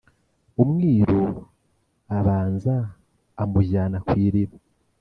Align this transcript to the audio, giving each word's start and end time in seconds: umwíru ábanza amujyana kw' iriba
umwíru 0.61 1.23
ábanza 2.17 2.75
amujyana 3.41 3.97
kw' 4.07 4.17
iriba 4.25 4.57